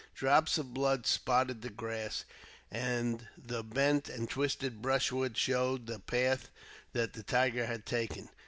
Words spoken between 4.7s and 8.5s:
brushwood showed the path that the tiger had taken.